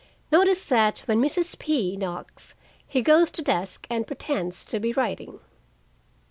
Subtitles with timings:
[0.31, 1.59] Notice that when Mrs.
[1.59, 1.95] P.
[1.95, 2.55] knocks,
[2.87, 5.39] he goes to desk and pretends to be writing.